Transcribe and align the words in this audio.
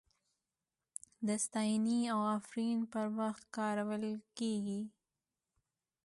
د 1.27 1.29
ستاینې 1.45 1.99
او 2.13 2.21
افرین 2.37 2.79
پر 2.91 3.05
وخت 3.19 3.43
کارول 3.57 4.03
کیږي. 4.37 4.81